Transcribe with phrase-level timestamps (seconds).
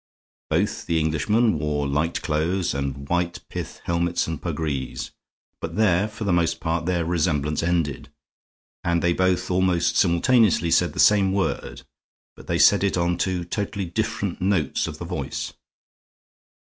[0.49, 5.11] Both the Englishmen wore light clothes and white pith helmets and puggrees,
[5.59, 8.09] but there, for the most part, their resemblance ended.
[8.83, 11.83] And they both almost simultaneously said the same word,
[12.35, 15.53] but they said it on two totally different notes of the voice.